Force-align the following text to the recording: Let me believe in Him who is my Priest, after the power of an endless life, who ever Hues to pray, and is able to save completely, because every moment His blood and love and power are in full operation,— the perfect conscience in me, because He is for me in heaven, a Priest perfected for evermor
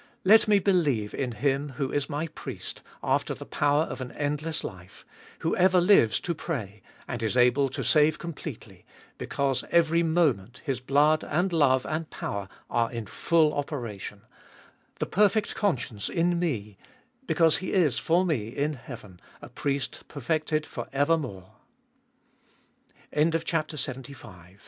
Let 0.23 0.47
me 0.47 0.57
believe 0.57 1.13
in 1.13 1.33
Him 1.33 1.73
who 1.73 1.91
is 1.91 2.09
my 2.09 2.25
Priest, 2.25 2.81
after 3.03 3.35
the 3.35 3.45
power 3.45 3.83
of 3.83 4.01
an 4.01 4.11
endless 4.13 4.63
life, 4.63 5.05
who 5.41 5.55
ever 5.55 5.79
Hues 5.79 6.19
to 6.21 6.33
pray, 6.33 6.81
and 7.07 7.21
is 7.21 7.37
able 7.37 7.69
to 7.69 7.83
save 7.83 8.17
completely, 8.17 8.83
because 9.19 9.63
every 9.69 10.01
moment 10.01 10.63
His 10.65 10.79
blood 10.79 11.23
and 11.23 11.53
love 11.53 11.85
and 11.85 12.09
power 12.09 12.49
are 12.67 12.91
in 12.91 13.05
full 13.05 13.53
operation,— 13.53 14.23
the 14.97 15.05
perfect 15.05 15.53
conscience 15.53 16.09
in 16.09 16.39
me, 16.39 16.79
because 17.27 17.57
He 17.57 17.71
is 17.71 17.99
for 17.99 18.25
me 18.25 18.47
in 18.47 18.73
heaven, 18.73 19.19
a 19.39 19.49
Priest 19.49 20.07
perfected 20.07 20.65
for 20.65 20.87
evermor 20.91 21.45